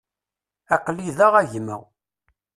[0.75, 1.77] Aql-i da a gma.